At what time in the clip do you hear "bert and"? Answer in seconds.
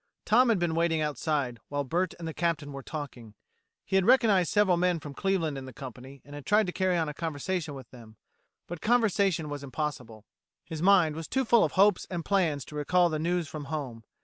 1.83-2.27